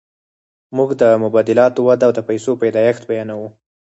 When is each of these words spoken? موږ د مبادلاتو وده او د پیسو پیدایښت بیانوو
موږ 0.77 0.89
د 1.01 1.03
مبادلاتو 1.23 1.79
وده 1.87 2.03
او 2.07 2.11
د 2.17 2.19
پیسو 2.29 2.51
پیدایښت 2.61 3.01
بیانوو 3.09 3.47